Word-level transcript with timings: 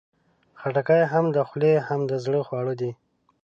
خټکی 0.59 1.01
هم 1.11 1.25
د 1.35 1.37
خولې، 1.47 1.73
هم 1.87 2.01
د 2.11 2.13
زړه 2.23 2.39
خواړه 2.47 2.73
دي. 2.81 2.91